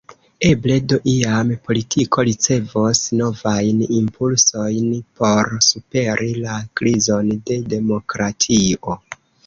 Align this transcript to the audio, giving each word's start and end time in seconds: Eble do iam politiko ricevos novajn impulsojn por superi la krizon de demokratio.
Eble 0.51 0.77
do 0.93 0.97
iam 1.11 1.51
politiko 1.69 2.25
ricevos 2.29 3.03
novajn 3.21 3.85
impulsojn 3.99 4.91
por 5.21 5.55
superi 5.69 6.35
la 6.49 6.59
krizon 6.81 7.35
de 7.47 7.63
demokratio. 7.79 9.03